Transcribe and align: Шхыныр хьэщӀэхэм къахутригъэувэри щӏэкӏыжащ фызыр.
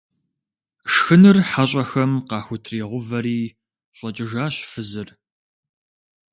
Шхыныр 0.91 1.37
хьэщӀэхэм 1.49 2.11
къахутригъэувэри 2.29 3.39
щӏэкӏыжащ 3.97 4.55
фызыр. 4.71 5.09